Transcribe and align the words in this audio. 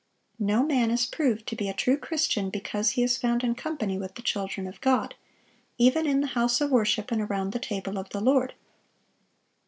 No 0.39 0.63
man 0.63 0.89
is 0.89 1.05
proved 1.05 1.45
to 1.45 1.55
be 1.55 1.69
a 1.69 1.75
true 1.75 1.95
Christian 1.95 2.49
because 2.49 2.93
he 2.97 3.03
is 3.03 3.17
found 3.19 3.43
in 3.43 3.53
company 3.53 3.99
with 3.99 4.15
the 4.15 4.23
children 4.23 4.65
of 4.65 4.81
God, 4.81 5.13
even 5.77 6.07
in 6.07 6.21
the 6.21 6.27
house 6.33 6.59
of 6.59 6.71
worship 6.71 7.11
and 7.11 7.21
around 7.21 7.51
the 7.51 7.59
table 7.59 7.99
of 7.99 8.09
the 8.09 8.19
Lord. 8.19 8.55